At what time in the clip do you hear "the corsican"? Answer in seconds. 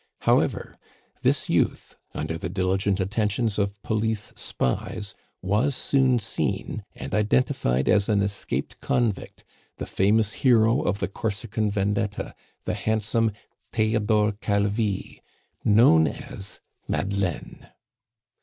10.97-11.69